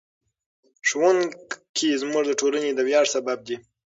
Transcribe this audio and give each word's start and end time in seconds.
ښوونکي 0.87 1.89
زموږ 2.01 2.23
د 2.27 2.31
ټولنې 2.39 2.69
د 2.73 2.79
ویاړ 2.87 3.05
سبب 3.15 3.37
دي. 3.47 3.57